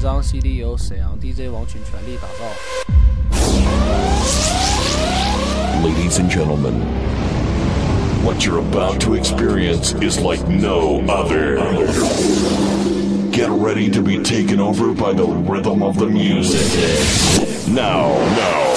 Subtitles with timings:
[0.00, 2.44] 张 CD 由沈阳 DJ 王群全力打造。
[5.84, 6.72] Ladies and gentlemen,
[8.24, 11.58] what you're about to experience is like no other.
[13.30, 16.66] Get ready to be taken over by the rhythm of the music.
[17.68, 18.70] Now, now.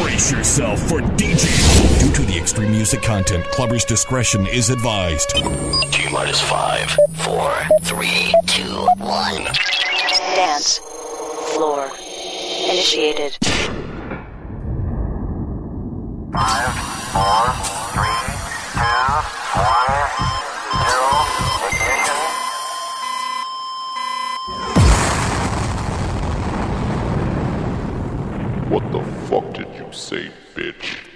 [0.00, 1.48] Brace yourself for DJ.
[2.00, 5.30] Due to the extreme music content, clubbers' discretion is advised.
[5.90, 7.52] T minus five, four,
[7.82, 9.46] three, two, one.
[11.51, 11.57] Dance.
[11.57, 11.91] Floor.
[12.69, 13.37] Initiated.
[16.31, 16.73] Five,
[17.11, 17.43] four,
[17.91, 18.23] three,
[18.73, 19.11] two,
[19.59, 19.95] one,
[20.87, 21.09] zero,
[21.67, 22.21] ignition.
[28.69, 31.10] What the fuck did you say, bitch?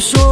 [0.00, 0.29] puxou